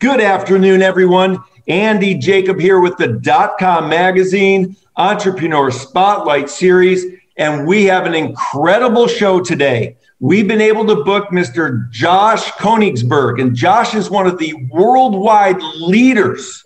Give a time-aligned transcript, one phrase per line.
[0.00, 1.44] Good afternoon, everyone.
[1.68, 7.04] Andy Jacob here with the Dot Com Magazine Entrepreneur Spotlight Series,
[7.36, 9.98] and we have an incredible show today.
[10.18, 11.90] We've been able to book Mr.
[11.90, 16.64] Josh Konigsberg, and Josh is one of the worldwide leaders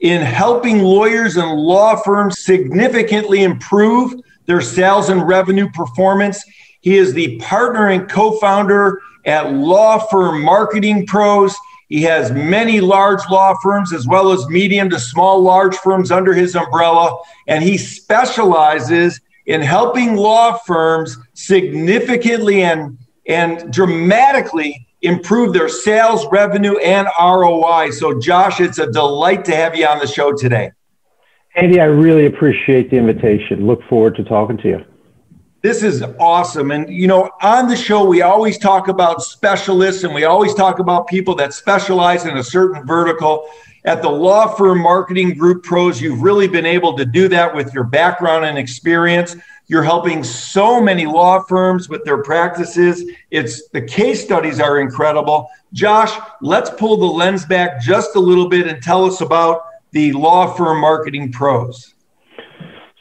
[0.00, 4.12] in helping lawyers and law firms significantly improve
[4.46, 6.44] their sales and revenue performance.
[6.80, 11.54] He is the partner and co founder at Law Firm Marketing Pros.
[11.88, 16.34] He has many large law firms as well as medium to small large firms under
[16.34, 25.68] his umbrella, and he specializes in helping law firms significantly and, and dramatically improve their
[25.68, 27.90] sales, revenue, and ROI.
[27.92, 30.72] So, Josh, it's a delight to have you on the show today.
[31.54, 33.66] Andy, I really appreciate the invitation.
[33.66, 34.84] Look forward to talking to you.
[35.66, 36.70] This is awesome.
[36.70, 40.78] And, you know, on the show, we always talk about specialists and we always talk
[40.78, 43.48] about people that specialize in a certain vertical.
[43.84, 47.74] At the Law Firm Marketing Group Pros, you've really been able to do that with
[47.74, 49.34] your background and experience.
[49.66, 53.02] You're helping so many law firms with their practices.
[53.32, 55.50] It's the case studies are incredible.
[55.72, 60.12] Josh, let's pull the lens back just a little bit and tell us about the
[60.12, 61.95] law firm marketing pros.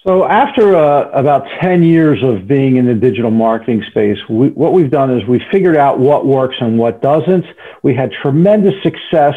[0.05, 4.71] So after uh, about 10 years of being in the digital marketing space, we, what
[4.71, 7.43] we've done is we figured out what works and what doesn't.
[7.81, 9.33] We had tremendous success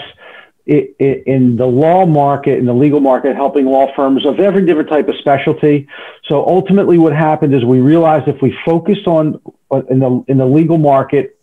[0.67, 5.09] in the law market, in the legal market, helping law firms of every different type
[5.09, 5.89] of specialty.
[6.29, 9.41] So ultimately, what happened is we realized if we focused on
[9.89, 11.39] in the in the legal market,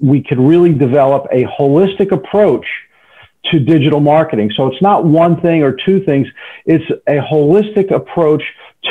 [0.00, 2.66] we could really develop a holistic approach
[3.46, 4.50] to digital marketing.
[4.56, 6.26] So it's not one thing or two things;
[6.66, 8.42] it's a holistic approach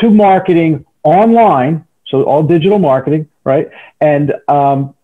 [0.01, 1.85] to marketing online.
[2.07, 3.69] So all digital marketing, right?
[4.01, 4.95] And um,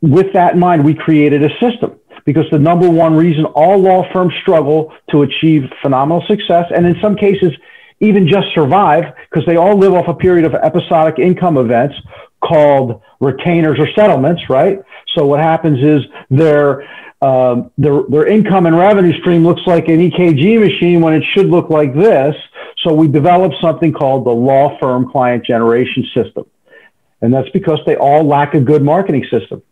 [0.00, 4.10] with that in mind, we created a system because the number one reason all law
[4.12, 7.52] firms struggle to achieve phenomenal success, and in some cases,
[8.00, 11.94] even just survive, because they all live off a period of episodic income events
[12.42, 14.78] called retainers or settlements, right?
[15.14, 16.86] So what happens is their
[17.24, 21.46] um, their their income and revenue stream looks like an EKG machine when it should
[21.46, 22.34] look like this.
[22.82, 26.44] So we developed something called the law firm client generation system,
[27.22, 29.62] and that's because they all lack a good marketing system.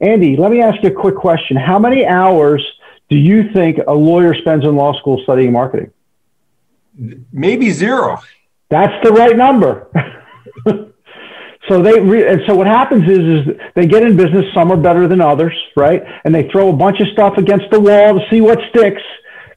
[0.00, 1.56] Andy, let me ask you a quick question.
[1.56, 2.62] How many hours
[3.08, 5.90] do you think a lawyer spends in law school studying marketing?
[7.32, 8.20] Maybe zero.
[8.68, 9.88] That's the right number.
[11.68, 14.44] so they re- and so what happens is is they get in business.
[14.54, 16.02] Some are better than others, right?
[16.24, 19.02] And they throw a bunch of stuff against the wall to see what sticks.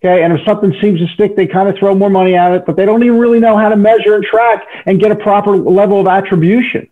[0.03, 2.65] Okay, and if something seems to stick, they kind of throw more money at it,
[2.65, 5.55] but they don't even really know how to measure and track and get a proper
[5.55, 6.89] level of attribution.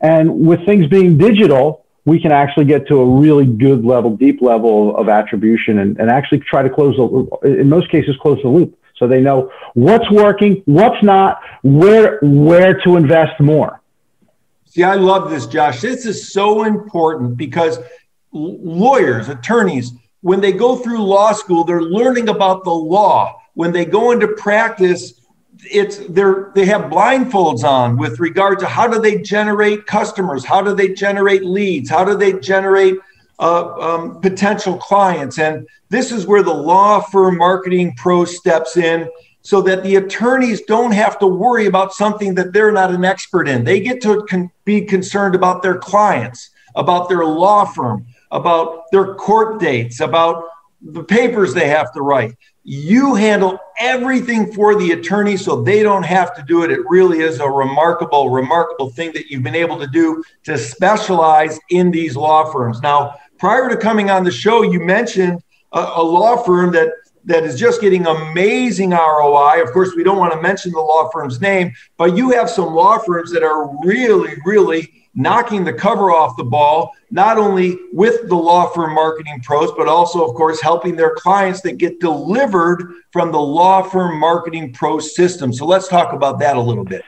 [0.00, 4.42] And with things being digital, we can actually get to a really good level, deep
[4.42, 8.48] level of attribution and, and actually try to close the, in most cases, close the
[8.48, 8.76] loop.
[8.96, 13.80] So they know what's working, what's not, where, where to invest more.
[14.78, 15.80] See, I love this, Josh.
[15.80, 17.80] This is so important because
[18.30, 19.90] lawyers, attorneys,
[20.20, 23.42] when they go through law school, they're learning about the law.
[23.54, 25.14] When they go into practice,
[25.68, 30.62] it's they're they have blindfolds on with regard to how do they generate customers how
[30.62, 32.94] do they generate leads how do they generate
[33.40, 39.10] uh, um, potential clients and this is where the law firm marketing pro steps in
[39.48, 43.48] so that the attorneys don't have to worry about something that they're not an expert
[43.48, 48.82] in they get to con- be concerned about their clients about their law firm about
[48.92, 50.44] their court dates about
[50.82, 52.34] the papers they have to write
[52.70, 56.70] you handle everything for the attorney so they don't have to do it.
[56.70, 61.58] It really is a remarkable, remarkable thing that you've been able to do to specialize
[61.70, 62.82] in these law firms.
[62.82, 65.42] Now, prior to coming on the show, you mentioned
[65.72, 66.90] a, a law firm that
[67.28, 69.62] that is just getting amazing ROI.
[69.62, 72.74] Of course, we don't want to mention the law firm's name, but you have some
[72.74, 78.28] law firms that are really, really knocking the cover off the ball, not only with
[78.28, 82.94] the law firm marketing pros, but also, of course, helping their clients that get delivered
[83.12, 85.52] from the law firm marketing pro system.
[85.52, 87.02] So let's talk about that a little bit.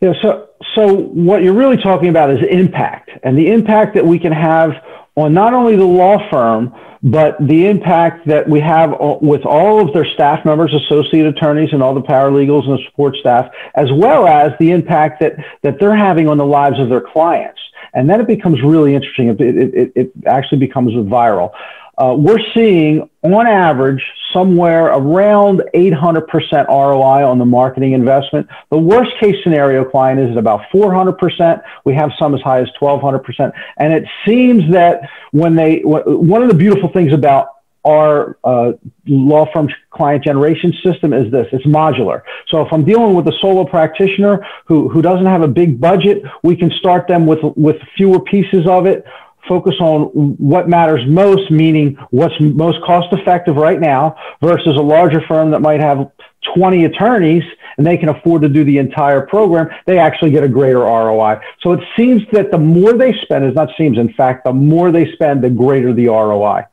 [0.00, 4.18] Yeah, so so what you're really talking about is impact and the impact that we
[4.18, 4.72] can have
[5.16, 6.72] on not only the law firm,
[7.06, 11.80] but the impact that we have with all of their staff members, associate attorneys, and
[11.80, 15.94] all the paralegals and the support staff, as well as the impact that, that they're
[15.94, 17.60] having on the lives of their clients.
[17.96, 19.28] And then it becomes really interesting.
[19.28, 21.52] It, it, it actually becomes viral
[21.98, 28.48] uh, we're seeing on average somewhere around 800% ROI on the marketing investment.
[28.70, 31.62] The worst case scenario client is at about 400%.
[31.84, 33.50] We have some as high as 1200%.
[33.78, 37.48] And it seems that when they, one of the beautiful things about
[37.86, 38.72] our uh,
[39.06, 42.22] law firm client generation system is this it's modular.
[42.48, 46.22] So if I'm dealing with a solo practitioner who, who doesn't have a big budget,
[46.42, 49.04] we can start them with, with fewer pieces of it
[49.48, 50.06] focus on
[50.38, 55.60] what matters most, meaning what's most cost effective right now, versus a larger firm that
[55.60, 56.10] might have
[56.54, 57.44] 20 attorneys
[57.76, 61.40] and they can afford to do the entire program, they actually get a greater ROI.
[61.60, 64.90] So it seems that the more they spend, is not seems, in fact, the more
[64.90, 66.64] they spend, the greater the ROI.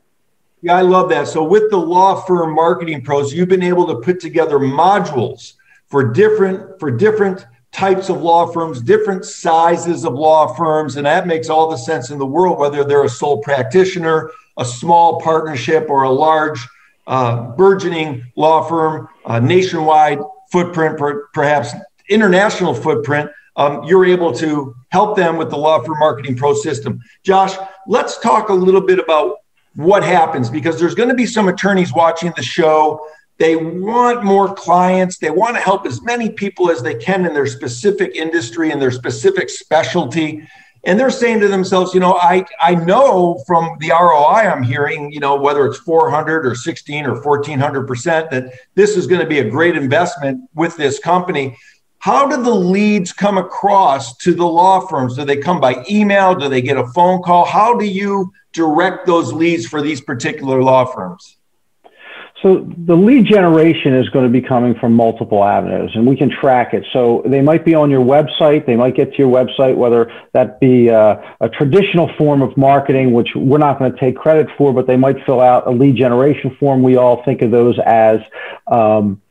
[0.64, 1.28] Yeah, I love that.
[1.28, 5.56] So with the law firm marketing pros, you've been able to put together modules
[5.88, 11.28] for different for different types of law firms, different sizes of law firms, and that
[11.28, 15.90] makes all the sense in the world, whether they're a sole practitioner, a small partnership,
[15.90, 16.66] or a large
[17.08, 19.10] uh, burgeoning law firm,
[19.46, 20.20] nationwide
[20.50, 21.74] footprint, per, perhaps
[22.10, 23.30] international footprint.
[23.58, 27.02] Um, you're able to help them with the law firm marketing pro system.
[27.24, 27.54] Josh,
[27.86, 29.43] let's talk a little bit about
[29.76, 33.00] what happens because there's going to be some attorneys watching the show
[33.40, 35.18] they want more clients.
[35.18, 38.82] They want to help as many people as they can in their specific industry and
[38.82, 40.48] their specific specialty.
[40.86, 45.12] And they're saying to themselves, you know, I, I know from the ROI I'm hearing,
[45.12, 49.40] you know, whether it's 400 or 16 or 1400%, that this is going to be
[49.40, 51.58] a great investment with this company.
[52.04, 55.16] How do the leads come across to the law firms?
[55.16, 56.36] Do they come by email?
[56.36, 57.46] Do they get a phone call?
[57.46, 61.38] How do you direct those leads for these particular law firms?
[62.42, 66.30] So the lead generation is going to be coming from multiple avenues and we can
[66.30, 66.86] track it.
[66.92, 68.66] So they might be on your website.
[68.66, 73.14] They might get to your website, whether that be uh, a traditional form of marketing,
[73.14, 75.96] which we're not going to take credit for, but they might fill out a lead
[75.96, 76.84] generation form.
[76.84, 78.20] We all think of those as
[78.68, 79.22] um,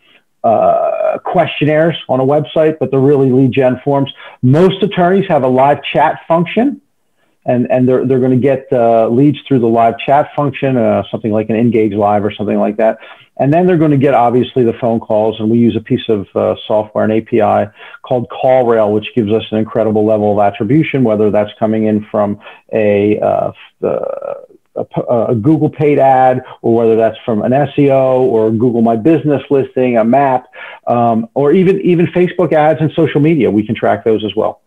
[0.44, 4.12] uh, questionnaires on a website, but they're really lead gen forms.
[4.42, 6.80] Most attorneys have a live chat function
[7.44, 11.02] and and they're they're going to get uh, leads through the live chat function, uh,
[11.10, 12.98] something like an Ngage Live or something like that,
[13.36, 15.40] and then they're going to get obviously the phone calls.
[15.40, 17.70] And we use a piece of uh, software, an API
[18.02, 22.40] called CallRail, which gives us an incredible level of attribution, whether that's coming in from
[22.72, 23.52] a uh,
[24.76, 29.42] a, a, Google paid ad, or whether that's from an SEO or Google My Business
[29.50, 30.46] listing, a map,
[30.86, 33.50] um, or even even Facebook ads and social media.
[33.50, 34.62] We can track those as well.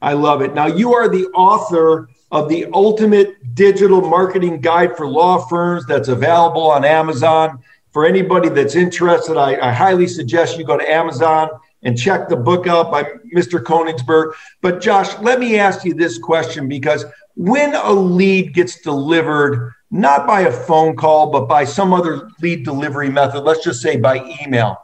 [0.00, 0.52] I love it.
[0.52, 6.08] Now, you are the author of the ultimate digital marketing guide for law firms that's
[6.08, 7.62] available on Amazon.
[7.92, 11.50] For anybody that's interested, I, I highly suggest you go to Amazon
[11.82, 13.04] and check the book out by
[13.34, 13.62] Mr.
[13.62, 14.32] Konigsberg.
[14.60, 20.26] But, Josh, let me ask you this question because when a lead gets delivered, not
[20.26, 24.24] by a phone call, but by some other lead delivery method, let's just say by
[24.42, 24.78] email,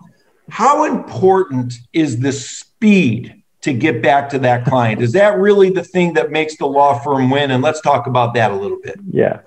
[0.48, 5.02] how important is the speed to get back to that client.
[5.02, 7.50] Is that really the thing that makes the law firm win?
[7.50, 8.98] And let's talk about that a little bit.
[9.10, 9.40] Yeah.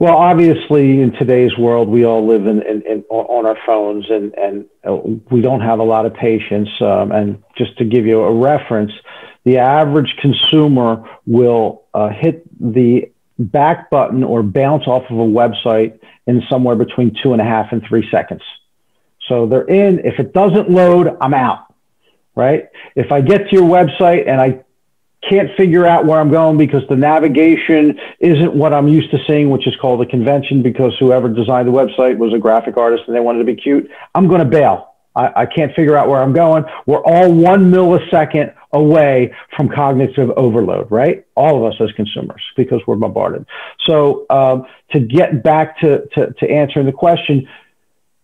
[0.00, 4.32] Well, obviously, in today's world, we all live in, in, in on our phones, and
[4.34, 4.94] and uh,
[5.32, 6.68] we don't have a lot of patience.
[6.80, 8.92] Um, and just to give you a reference,
[9.44, 16.00] the average consumer will uh, hit the back button or bounce off of a website
[16.26, 18.42] in somewhere between two and a half and three seconds.
[19.28, 20.00] So they're in.
[20.00, 21.68] If it doesn't load, I'm out
[22.38, 22.68] right?
[22.94, 24.60] If I get to your website and I
[25.28, 29.50] can't figure out where I'm going because the navigation isn't what I'm used to seeing,
[29.50, 33.16] which is called a convention because whoever designed the website was a graphic artist and
[33.16, 34.94] they wanted to be cute, I'm going to bail.
[35.16, 36.64] I, I can't figure out where I'm going.
[36.86, 41.26] We're all one millisecond away from cognitive overload, right?
[41.34, 43.46] All of us as consumers because we're bombarded.
[43.86, 47.48] So um, to get back to, to, to answering the question,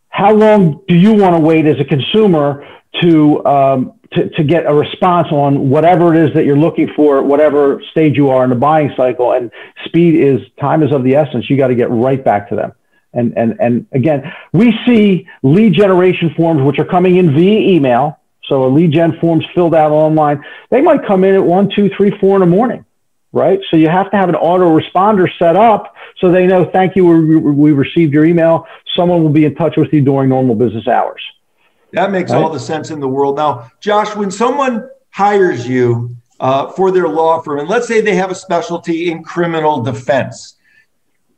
[0.08, 2.66] how long do you want to wait as a consumer
[3.00, 7.22] to um, to, to get a response on whatever it is that you're looking for,
[7.22, 9.32] whatever stage you are in the buying cycle.
[9.32, 9.50] And
[9.86, 11.50] speed is time is of the essence.
[11.50, 12.72] You got to get right back to them.
[13.12, 18.18] And, and, and again, we see lead generation forms, which are coming in via email.
[18.46, 20.44] So a lead gen forms filled out online.
[20.70, 22.84] They might come in at one, two, three, four in the morning,
[23.32, 23.60] right?
[23.70, 27.36] So you have to have an autoresponder set up so they know, thank you, we,
[27.36, 28.66] we received your email.
[28.94, 31.22] Someone will be in touch with you during normal business hours.
[31.92, 32.42] That makes right?
[32.42, 33.36] all the sense in the world.
[33.36, 38.16] Now, Josh, when someone hires you uh, for their law firm, and let's say they
[38.16, 40.56] have a specialty in criminal defense,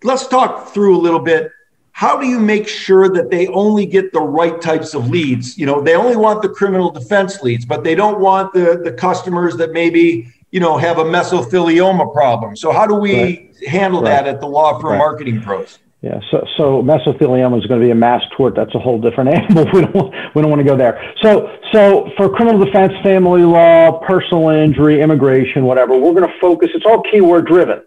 [0.02, 1.50] let's talk through a little bit.
[1.96, 5.56] How do you make sure that they only get the right types of leads?
[5.56, 8.92] You know, they only want the criminal defense leads, but they don't want the, the
[8.92, 12.54] customers that maybe, you know, have a mesothelioma problem.
[12.54, 13.56] So how do we right.
[13.66, 14.10] handle right.
[14.10, 15.78] that at the law firm marketing pros?
[16.02, 18.54] Yeah, so, so mesothelioma is going to be a mass tort.
[18.54, 19.64] That's a whole different animal.
[19.72, 21.14] We don't, we don't want to go there.
[21.22, 26.68] So, so for criminal defense, family law, personal injury, immigration, whatever, we're going to focus.
[26.74, 27.84] It's all keyword driven.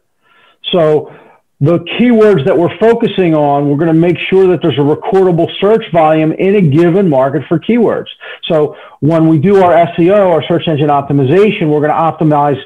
[0.72, 1.16] So
[1.62, 5.48] the keywords that we're focusing on, we're going to make sure that there's a recordable
[5.60, 8.08] search volume in a given market for keywords.
[8.48, 12.60] So when we do our SEO, our search engine optimization, we're going to optimize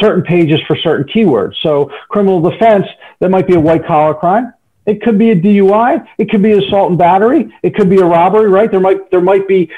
[0.00, 1.56] certain pages for certain keywords.
[1.62, 2.86] So criminal defense,
[3.20, 4.54] that might be a white collar crime.
[4.86, 6.06] It could be a DUI.
[6.16, 7.54] It could be assault and battery.
[7.62, 8.70] It could be a robbery, right?
[8.70, 9.70] There might, there might be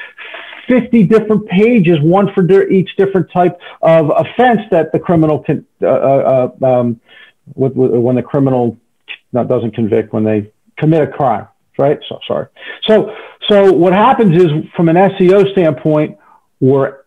[0.69, 5.87] 50 different pages, one for each different type of offense that the criminal can, uh,
[5.87, 7.01] uh, uh um,
[7.55, 8.79] when the criminal
[9.33, 11.47] not, doesn't convict, when they commit a crime,
[11.79, 11.99] right?
[12.09, 12.47] So sorry.
[12.87, 13.15] So,
[13.49, 16.19] so what happens is from an SEO standpoint,
[16.61, 17.01] we're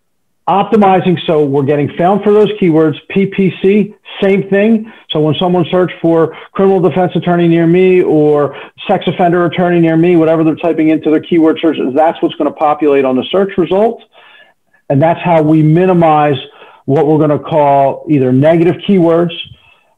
[0.47, 5.97] optimizing so we're getting found for those keywords ppc same thing so when someone searches
[6.01, 8.53] for criminal defense attorney near me or
[8.85, 12.49] sex offender attorney near me whatever they're typing into their keyword search that's what's going
[12.49, 14.03] to populate on the search results
[14.89, 16.35] and that's how we minimize
[16.83, 19.31] what we're going to call either negative keywords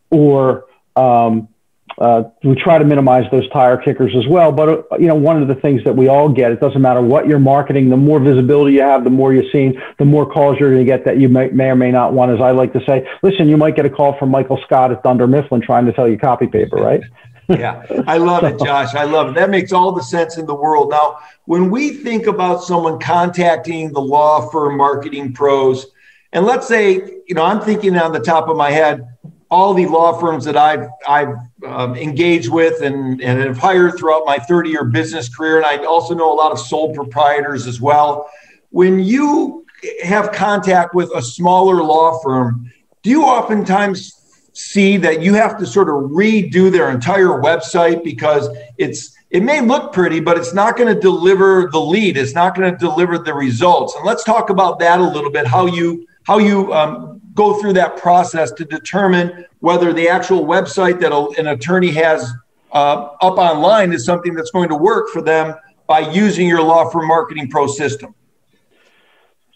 [0.09, 1.50] or um,
[1.97, 4.51] uh, we try to minimize those tire kickers as well.
[4.51, 7.01] But uh, you know, one of the things that we all get, it doesn't matter
[7.01, 7.89] what you're marketing.
[7.89, 10.85] The more visibility you have, the more you're seeing, the more calls you're going to
[10.85, 12.31] get that you may, may or may not want.
[12.31, 15.03] As I like to say, listen, you might get a call from Michael Scott at
[15.03, 17.01] Dunder Mifflin trying to sell you copy paper, right?
[17.50, 18.93] yeah, I love it, Josh.
[18.95, 19.35] I love it.
[19.35, 20.89] That makes all the sense in the world.
[20.89, 25.85] Now, when we think about someone contacting the law firm marketing pros,
[26.33, 26.95] and let's say,
[27.27, 29.07] you know, I'm thinking on the top of my head,
[29.55, 31.33] all the law firms that I've I've
[31.65, 35.85] um, engaged with and, and have hired throughout my 30 year business career, and I
[35.85, 38.29] also know a lot of sole proprietors as well.
[38.71, 39.65] When you
[40.03, 42.69] have contact with a smaller law firm,
[43.01, 44.12] do you oftentimes
[44.51, 49.62] see that you have to sort of redo their entire website because it's it may
[49.62, 52.17] look pretty, but it's not going to deliver the lead.
[52.17, 53.95] It's not going to deliver the results.
[53.95, 55.47] And let's talk about that a little bit.
[55.47, 60.99] How you how you um, go through that process to determine whether the actual website
[61.01, 62.33] that an attorney has
[62.71, 65.53] uh, up online is something that's going to work for them
[65.87, 68.15] by using your law firm marketing pro system.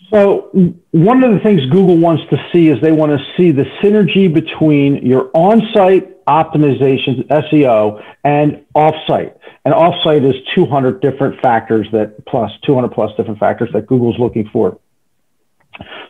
[0.09, 0.50] So,
[0.91, 4.31] one of the things Google wants to see is they want to see the synergy
[4.31, 9.36] between your on site optimization, SEO, and off site.
[9.65, 14.17] And off site is 200 different factors that plus 200 plus different factors that Google's
[14.17, 14.79] looking for.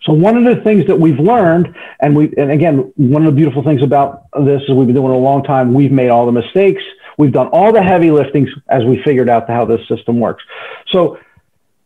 [0.03, 3.35] So one of the things that we've learned, and we, and again, one of the
[3.35, 5.73] beautiful things about this is we've been doing it a long time.
[5.73, 6.81] We've made all the mistakes.
[7.17, 10.43] We've done all the heavy liftings as we figured out how this system works.
[10.91, 11.19] So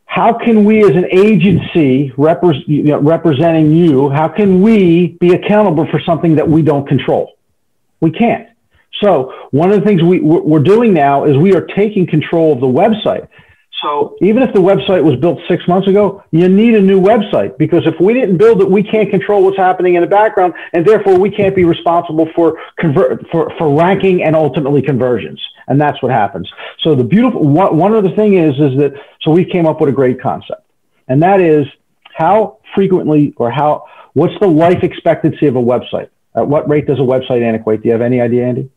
[0.05, 5.33] how can we as an agency repre- you know, representing you, how can we be
[5.33, 7.33] accountable for something that we don't control?
[7.99, 8.47] We can't.
[9.01, 12.59] So one of the things we, we're doing now is we are taking control of
[12.59, 13.27] the website.
[13.83, 17.57] So even if the website was built six months ago, you need a new website
[17.57, 20.85] because if we didn't build it, we can't control what's happening in the background, and
[20.85, 25.41] therefore we can't be responsible for convert for, for ranking and ultimately conversions.
[25.67, 26.49] And that's what happens.
[26.79, 29.89] So the beautiful one, one other thing is is that so we came up with
[29.89, 30.65] a great concept,
[31.07, 31.67] and that is
[32.13, 36.09] how frequently or how what's the life expectancy of a website?
[36.35, 37.81] At what rate does a website antiquate?
[37.83, 38.69] Do you have any idea, Andy?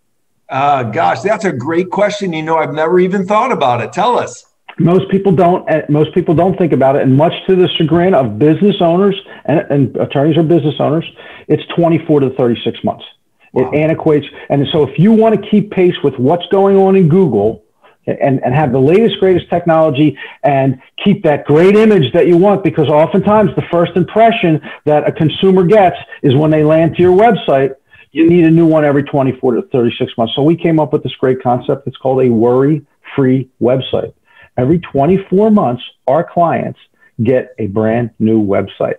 [0.49, 2.33] Uh, gosh, that's a great question.
[2.33, 3.93] You know, I've never even thought about it.
[3.93, 4.46] Tell us
[4.79, 8.15] most people don't eh, most people don't think about it and much to the chagrin
[8.15, 11.05] of business owners and, and attorneys or business owners
[11.49, 13.05] it's 24 to 36 months.
[13.53, 13.71] Wow.
[13.71, 17.09] it antiquates and so if you want to keep pace with what's going on in
[17.09, 17.65] google
[18.07, 22.63] and, and have the latest greatest technology and keep that great image that you want
[22.63, 27.17] because oftentimes the first impression that a consumer gets is when they land to your
[27.17, 27.75] website
[28.13, 30.33] you need a new one every 24 to 36 months.
[30.35, 31.87] So we came up with this great concept.
[31.87, 34.15] It's called a worry free website
[34.57, 36.79] every 24 months, our clients
[37.23, 38.97] get a brand new website.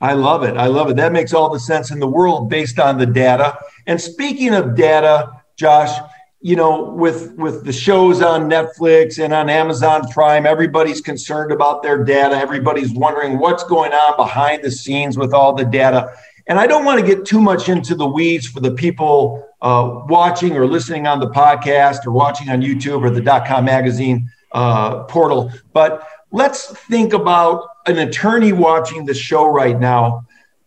[0.00, 0.56] I love it.
[0.56, 0.96] I love it.
[0.96, 3.56] That makes all the sense in the world based on the data.
[3.86, 5.96] And speaking of data, Josh,
[6.40, 11.84] you know, with with the shows on Netflix and on Amazon Prime, everybody's concerned about
[11.84, 12.34] their data.
[12.36, 16.12] Everybody's wondering what's going on behind the scenes with all the data.
[16.48, 20.00] And I don't want to get too much into the weeds for the people uh,
[20.08, 24.28] watching or listening on the podcast or watching on YouTube or the dot com magazine
[24.52, 25.52] uh, portal.
[25.72, 30.26] But let's think about an attorney watching the show right now.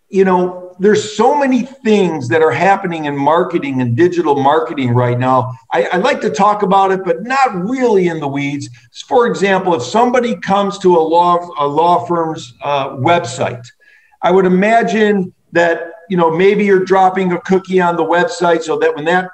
[0.09, 5.17] You know, there's so many things that are happening in marketing and digital marketing right
[5.17, 5.53] now.
[5.71, 8.69] I, I, like to talk about it, but not really in the weeds.
[9.07, 13.65] For example, if somebody comes to a law a law firm's uh, website,
[14.21, 18.77] I would imagine that you know maybe you're dropping a cookie on the website so
[18.77, 19.31] that when that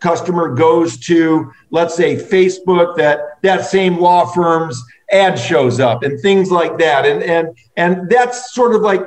[0.00, 6.20] customer goes to let's say facebook that that same law firm's ad shows up and
[6.20, 7.06] things like that.
[7.06, 9.02] And and and that's sort of like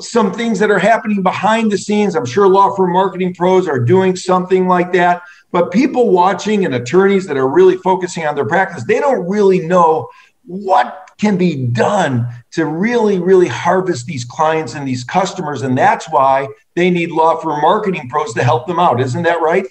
[0.00, 2.14] some things that are happening behind the scenes.
[2.14, 5.22] I'm sure law firm marketing pros are doing something like that.
[5.52, 9.66] But people watching and attorneys that are really focusing on their practice, they don't really
[9.66, 10.08] know
[10.46, 15.62] what can be done to really, really harvest these clients and these customers.
[15.62, 19.00] And that's why they need law firm marketing pros to help them out.
[19.00, 19.66] Isn't that right?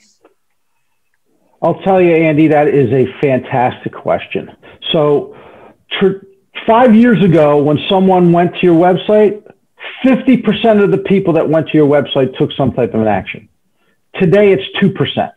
[1.61, 4.55] I'll tell you, Andy, that is a fantastic question.
[4.91, 5.35] So,
[5.99, 6.25] tr-
[6.65, 9.43] five years ago, when someone went to your website,
[10.05, 13.49] 50% of the people that went to your website took some type of an action.
[14.15, 15.31] Today, it's 2%.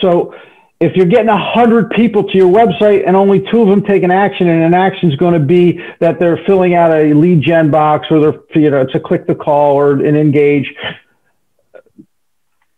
[0.00, 0.34] So,
[0.84, 4.10] if you're getting 100 people to your website and only two of them take an
[4.10, 7.70] action, and an action is going to be that they're filling out a lead gen
[7.70, 10.72] box or they're, you know, it's a click the call or an engage,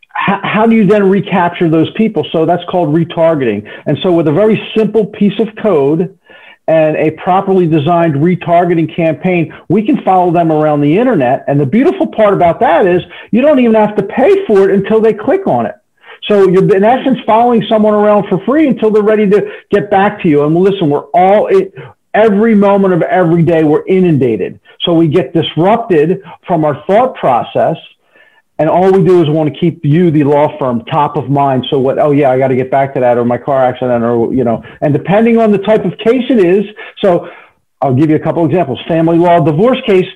[0.08, 2.24] how, how do you then recapture those people?
[2.32, 3.68] So that's called retargeting.
[3.86, 6.18] And so with a very simple piece of code
[6.68, 11.44] and a properly designed retargeting campaign, we can follow them around the internet.
[11.48, 14.74] And the beautiful part about that is you don't even have to pay for it
[14.74, 15.74] until they click on it.
[16.28, 20.20] So you're in essence following someone around for free until they're ready to get back
[20.22, 20.44] to you.
[20.44, 21.48] And listen, we're all
[22.14, 24.58] every moment of every day we're inundated.
[24.80, 27.76] So we get disrupted from our thought process
[28.58, 31.66] and all we do is want to keep you, the law firm, top of mind.
[31.68, 31.98] So what?
[31.98, 34.44] Oh yeah, I got to get back to that, or my car accident, or you
[34.44, 34.64] know.
[34.80, 36.64] And depending on the type of case it is,
[37.02, 37.28] so
[37.82, 38.80] I'll give you a couple examples.
[38.88, 40.08] Family law divorce case,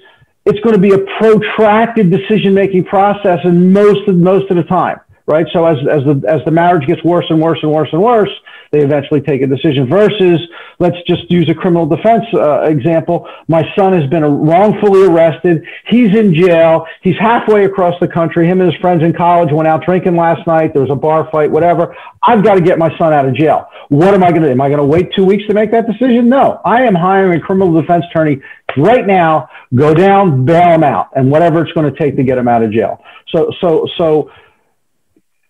[0.47, 4.65] it's going to be a protracted decision making process, and most of most of the
[4.65, 4.99] time,
[5.31, 5.47] right?
[5.53, 8.31] So as as the as the marriage gets worse and worse and worse and worse,
[8.73, 9.89] they eventually take a decision.
[9.89, 10.41] Versus,
[10.79, 13.29] let's just use a criminal defense uh, example.
[13.49, 15.65] My son has been wrongfully arrested.
[15.87, 16.87] He's in jail.
[17.03, 18.47] He's halfway across the country.
[18.47, 20.73] Him and his friends in college went out drinking last night.
[20.73, 21.97] There was a bar fight, whatever.
[22.23, 23.69] I've got to get my son out of jail.
[23.89, 24.53] What am I going to do?
[24.53, 26.29] Am I going to wait two weeks to make that decision?
[26.29, 26.61] No.
[26.65, 28.41] I am hiring a criminal defense attorney
[28.77, 29.49] right now.
[29.75, 32.63] Go down, bail him out, and whatever it's going to take to get him out
[32.63, 33.03] of jail.
[33.29, 34.31] So, so, so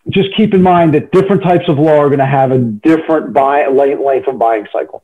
[0.08, 3.32] just keep in mind that different types of law are going to have a different
[3.32, 5.02] buy, length of buying cycle.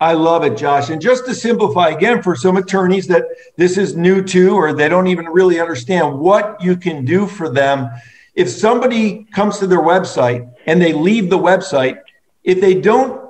[0.00, 0.90] I love it, Josh.
[0.90, 3.24] And just to simplify again for some attorneys that
[3.56, 7.48] this is new to or they don't even really understand what you can do for
[7.48, 7.90] them.
[8.36, 12.00] If somebody comes to their website and they leave the website,
[12.44, 13.27] if they don't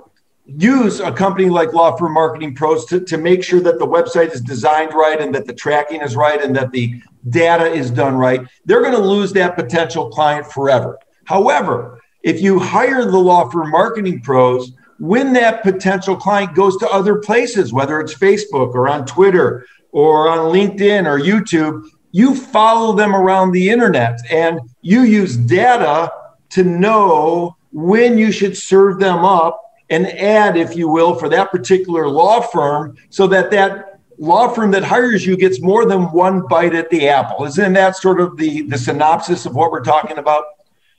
[0.48, 4.32] use a company like Law Firm Marketing Pros to, to make sure that the website
[4.32, 8.16] is designed right and that the tracking is right and that the data is done
[8.16, 10.98] right, they're going to lose that potential client forever.
[11.24, 16.88] However, if you hire the law firm marketing pros, when that potential client goes to
[16.88, 22.96] other places, whether it's Facebook or on Twitter or on LinkedIn or YouTube, you follow
[22.96, 26.10] them around the internet and you use data
[26.50, 31.50] to know when you should serve them up an ad, if you will, for that
[31.50, 36.46] particular law firm so that that law firm that hires you gets more than one
[36.48, 37.44] bite at the apple.
[37.44, 40.44] Isn't that sort of the, the synopsis of what we're talking about?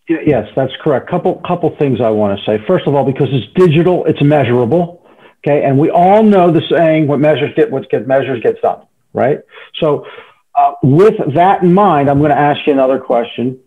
[0.08, 1.08] Yes, that's correct.
[1.08, 2.64] Couple couple things I want to say.
[2.66, 5.06] First of all, because it's digital, it's measurable.
[5.46, 8.88] Okay, and we all know the saying: "What measures get what gets measures gets done."
[9.14, 9.42] Right.
[9.80, 10.08] So,
[10.56, 13.60] uh, with that in mind, I'm going to ask you another question,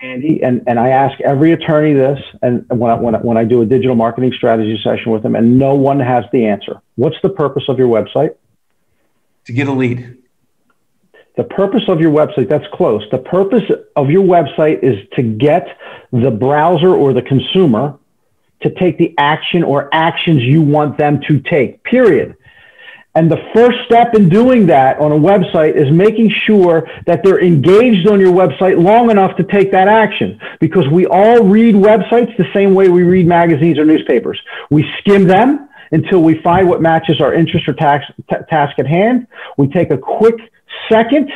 [0.00, 3.44] Andy, and, and I ask every attorney this, and when I, when I, when I
[3.44, 6.80] do a digital marketing strategy session with them, and no one has the answer.
[6.94, 8.36] What's the purpose of your website?
[9.46, 10.16] To get a lead.
[11.36, 13.04] The purpose of your website, that's close.
[13.10, 13.64] The purpose
[13.96, 15.78] of your website is to get
[16.12, 17.98] the browser or the consumer
[18.60, 22.36] to take the action or actions you want them to take, period.
[23.18, 27.42] And the first step in doing that on a website is making sure that they're
[27.42, 30.40] engaged on your website long enough to take that action.
[30.60, 34.40] Because we all read websites the same way we read magazines or newspapers.
[34.70, 38.86] We skim them until we find what matches our interest or tax, t- task at
[38.86, 39.26] hand.
[39.56, 40.36] We take a quick
[40.88, 41.30] Second,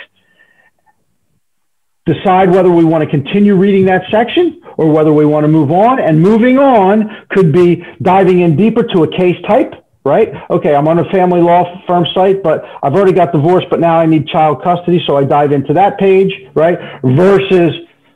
[2.06, 5.72] decide whether we want to continue reading that section or whether we want to move
[5.72, 6.00] on.
[6.00, 10.32] And moving on could be diving in deeper to a case type, right?
[10.50, 13.98] Okay, I'm on a family law firm site, but I've already got divorced, but now
[13.98, 15.02] I need child custody.
[15.06, 16.78] So I dive into that page, right?
[17.02, 17.72] Versus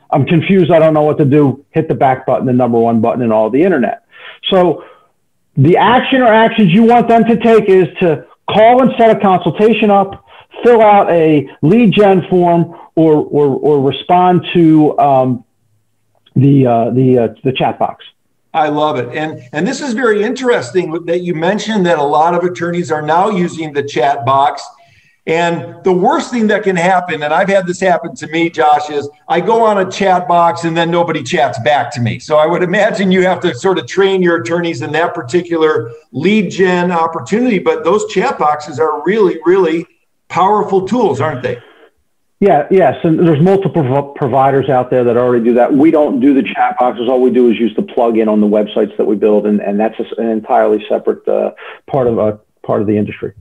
[0.09, 0.71] I'm confused.
[0.71, 1.65] I don't know what to do.
[1.71, 4.05] Hit the back button, the number one button in all the internet.
[4.49, 4.83] So
[5.55, 9.19] the action or actions you want them to take is to call and set a
[9.19, 10.23] consultation up
[10.63, 15.45] fill out a lead gen form or, or, or respond to um,
[16.35, 18.05] the, uh, the, uh, the chat box.
[18.53, 19.15] I love it.
[19.15, 23.01] And, and this is very interesting that you mentioned that a lot of attorneys are
[23.01, 24.63] now using the chat box.
[25.27, 28.89] And the worst thing that can happen, and I've had this happen to me, Josh,
[28.89, 32.17] is I go on a chat box and then nobody chats back to me.
[32.19, 35.91] So I would imagine you have to sort of train your attorneys in that particular
[36.13, 37.59] lead gen opportunity.
[37.59, 39.85] But those chat boxes are really, really
[40.29, 41.61] powerful tools, aren't they?
[42.39, 45.73] Yeah, yes, and there's multiple providers out there that already do that.
[45.73, 47.09] We don't do the chat boxes.
[47.09, 49.79] All we do is use the plug-in on the websites that we build, and, and
[49.79, 51.51] that's an entirely separate uh,
[51.87, 53.33] part of a uh, part of the industry.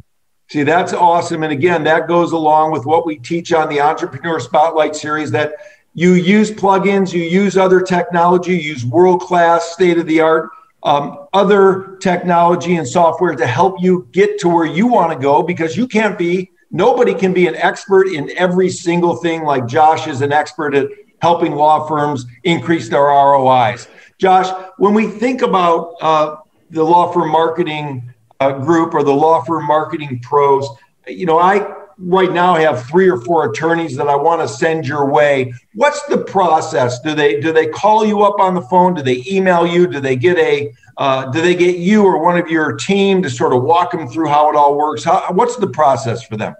[0.49, 1.43] See, that's awesome.
[1.43, 5.55] And again, that goes along with what we teach on the Entrepreneur Spotlight series that
[5.93, 10.51] you use plugins, you use other technology, you use world class, state of the art,
[10.85, 15.43] um, other technology and software to help you get to where you want to go
[15.43, 20.07] because you can't be, nobody can be an expert in every single thing like Josh
[20.07, 20.89] is an expert at
[21.23, 23.89] helping law firms increase their ROIs.
[24.19, 26.37] Josh, when we think about uh,
[26.71, 30.69] the law firm marketing uh, group or the law firm marketing pros.
[31.07, 34.87] You know, I right now have three or four attorneys that I want to send
[34.87, 35.55] your way.
[35.75, 37.01] What's the process?
[37.01, 38.95] Do they do they call you up on the phone?
[38.95, 39.87] Do they email you?
[39.87, 43.31] Do they get a uh, do they get you or one of your team to
[43.31, 45.05] sort of walk them through how it all works?
[45.05, 46.55] How, what's the process for them?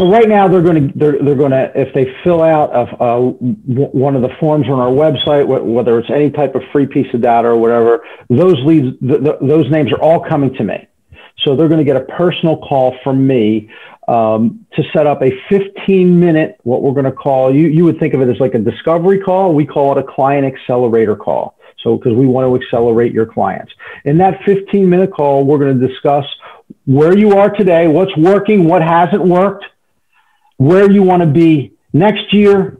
[0.00, 3.20] So right now they're going to they're, they're going to if they fill out a,
[3.20, 7.20] one of the forms on our website, whether it's any type of free piece of
[7.20, 10.88] data or whatever, those leads those names are all coming to me.
[11.44, 13.68] So they're going to get a personal call from me
[14.08, 18.00] um, to set up a 15 minute what we're going to call you you would
[18.00, 19.52] think of it as like a discovery call.
[19.52, 21.58] We call it a client accelerator call.
[21.82, 23.72] So because we want to accelerate your clients.
[24.06, 26.24] In that 15 minute call, we're going to discuss
[26.86, 29.66] where you are today, what's working, what hasn't worked
[30.60, 32.76] where you want to be next year,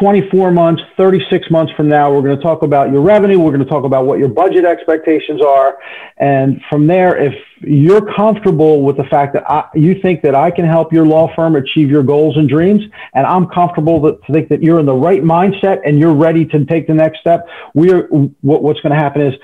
[0.00, 2.10] 24 months, 36 months from now.
[2.10, 3.38] We're going to talk about your revenue.
[3.38, 5.76] We're going to talk about what your budget expectations are.
[6.16, 10.50] And from there, if you're comfortable with the fact that I, you think that I
[10.50, 12.80] can help your law firm achieve your goals and dreams,
[13.12, 16.46] and I'm comfortable that, to think that you're in the right mindset and you're ready
[16.46, 18.04] to take the next step, we're,
[18.40, 19.34] what, what's going to happen is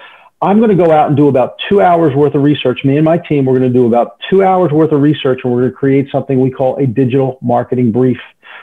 [0.45, 2.85] I'm going to go out and do about two hours worth of research.
[2.85, 5.51] Me and my team, we're going to do about two hours worth of research and
[5.51, 8.19] we're going to create something we call a digital marketing brief,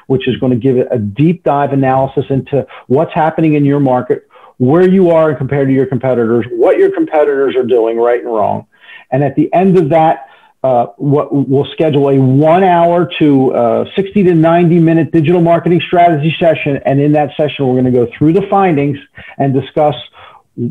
[0.06, 3.80] which is going to give it a deep dive analysis into what's happening in your
[3.80, 8.32] market, where you are compared to your competitors, what your competitors are doing right and
[8.32, 8.68] wrong.
[9.10, 10.28] And at the end of that,
[10.64, 15.82] uh, what we'll schedule a one hour to uh, 60 to 90 minute digital marketing
[15.88, 16.80] strategy session.
[16.86, 19.00] And in that session, we're going to go through the findings
[19.40, 19.96] and discuss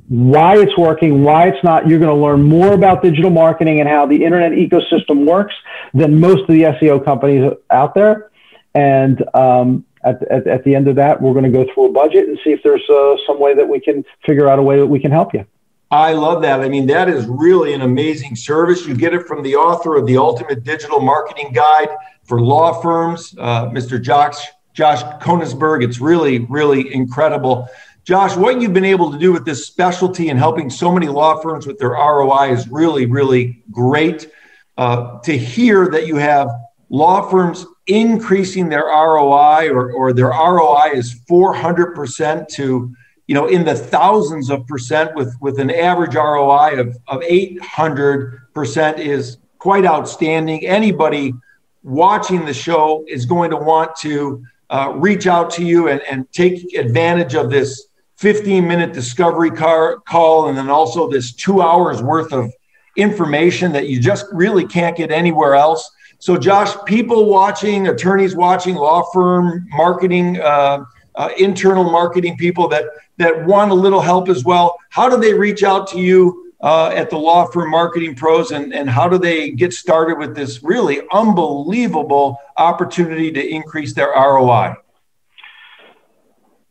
[0.09, 1.89] why it's working, why it's not.
[1.89, 5.55] You're going to learn more about digital marketing and how the internet ecosystem works
[5.95, 8.31] than most of the SEO companies out there.
[8.75, 11.93] And um, at, at, at, the end of that, we're going to go through a
[11.93, 14.79] budget and see if there's uh, some way that we can figure out a way
[14.79, 15.45] that we can help you.
[15.91, 16.61] I love that.
[16.61, 18.87] I mean, that is really an amazing service.
[18.87, 21.89] You get it from the author of the Ultimate Digital Marketing Guide
[22.23, 24.01] for Law Firms, uh, Mr.
[24.01, 24.37] Josh,
[24.73, 25.83] Josh Konigsberg.
[25.83, 27.69] It's really, really incredible.
[28.05, 31.41] Josh, what you've been able to do with this specialty and helping so many law
[31.41, 34.31] firms with their ROI is really, really great.
[34.79, 36.49] Uh, to hear that you have
[36.89, 42.95] law firms increasing their ROI or, or their ROI is 400% to,
[43.27, 48.99] you know, in the thousands of percent with, with an average ROI of, of 800%
[48.99, 50.67] is quite outstanding.
[50.67, 51.35] Anybody
[51.83, 56.31] watching the show is going to want to uh, reach out to you and, and
[56.33, 57.89] take advantage of this
[58.21, 62.53] 15 minute discovery car, call and then also this two hours worth of
[62.97, 65.91] information that you just really can't get anywhere else.
[66.19, 72.85] So, Josh, people watching, attorneys watching, law firm marketing, uh, uh, internal marketing people that
[73.17, 74.77] that want a little help as well.
[74.91, 78.75] How do they reach out to you uh, at the law firm marketing pros, and
[78.75, 84.75] and how do they get started with this really unbelievable opportunity to increase their ROI?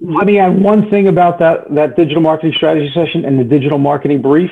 [0.02, 3.78] Let me add one thing about that, that digital marketing strategy session and the digital
[3.78, 4.52] marketing brief.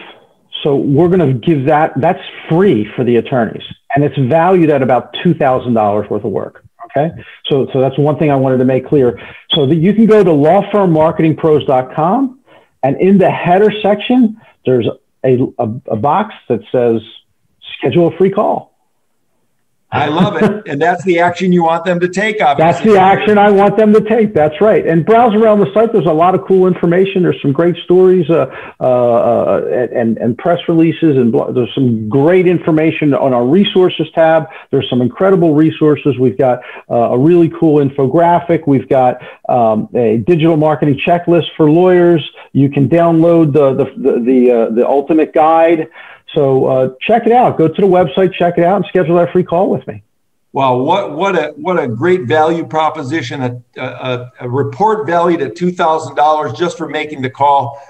[0.63, 3.63] So we're going to give that, that's free for the attorneys
[3.95, 6.63] and it's valued at about $2,000 worth of work.
[6.85, 7.11] Okay.
[7.45, 9.19] So, so that's one thing I wanted to make clear.
[9.51, 12.39] So that you can go to lawfirmmarketingpros.com
[12.83, 14.87] and in the header section, there's
[15.23, 17.01] a, a, a box that says
[17.77, 18.76] schedule a free call.
[19.89, 20.67] I love it.
[20.67, 22.57] And that's the action you want them to take, obviously.
[22.57, 24.33] That's the action I want them to take.
[24.33, 24.85] That's right.
[24.85, 25.93] And browse around the site.
[25.93, 27.23] There's a lot of cool information.
[27.23, 28.47] There's some great stories uh,
[28.81, 31.15] uh, uh and, and press releases.
[31.15, 34.47] And there's some great information on our resources tab.
[34.71, 36.19] There's some incredible resources.
[36.19, 36.59] We've got
[36.91, 38.67] uh, a really cool infographic.
[38.67, 42.29] We've got um, a digital marketing checklist for lawyers.
[42.51, 45.87] You can download the, the, the, the, uh, the ultimate guide.
[46.37, 47.57] So uh, check it out.
[47.57, 50.03] Go to the website, check it out, and schedule that free call with me.
[50.51, 53.41] Wow, what what a what a great value proposition!
[53.41, 57.81] A, a, a report valued at two thousand dollars just for making the call.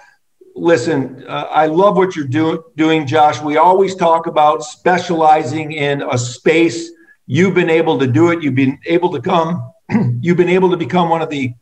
[0.55, 3.41] Listen, uh, I love what you're do, doing, Josh.
[3.41, 6.89] We always talk about specializing in a space.
[7.25, 8.41] You've been able to do it.
[8.41, 9.73] You've been able to come.
[10.21, 11.53] you've been able to become one of the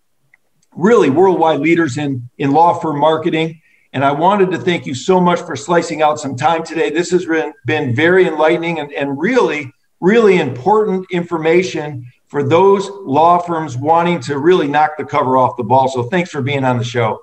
[0.76, 3.60] really worldwide leaders in in law firm marketing.
[3.96, 6.92] And I wanted to thank you so much for slicing out some time today.
[6.92, 7.26] This has
[7.66, 9.72] been, very enlightening and, and really
[10.06, 15.64] really important information for those law firms wanting to really knock the cover off the
[15.64, 15.88] ball.
[15.88, 17.22] So thanks for being on the show.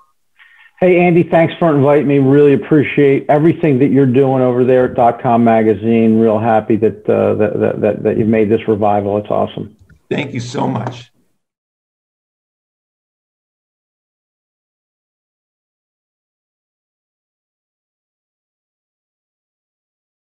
[0.79, 2.19] Hey, Andy, thanks for inviting me.
[2.19, 6.19] Really appreciate everything that you're doing over there at Dot Com Magazine.
[6.19, 9.17] Real happy that, uh, that, that, that, that you've made this revival.
[9.17, 9.77] It's awesome.
[10.09, 11.12] Thank you so much.